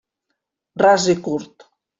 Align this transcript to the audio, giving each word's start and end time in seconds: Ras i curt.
Ras 0.83 1.05
i 1.15 1.17
curt. 1.29 1.71